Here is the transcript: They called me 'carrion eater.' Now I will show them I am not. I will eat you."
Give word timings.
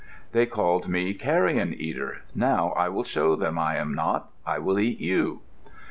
They 0.31 0.47
called 0.47 0.87
me 0.89 1.13
'carrion 1.13 1.75
eater.' 1.75 2.23
Now 2.33 2.69
I 2.75 2.89
will 2.89 3.03
show 3.03 3.35
them 3.35 3.59
I 3.59 3.75
am 3.75 3.93
not. 3.93 4.31
I 4.47 4.57
will 4.57 4.79
eat 4.79 4.99
you." 4.99 5.41